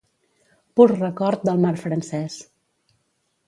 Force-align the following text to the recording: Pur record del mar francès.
Pur 0.79 0.87
record 0.93 1.45
del 1.51 1.63
mar 1.67 1.75
francès. 1.85 2.41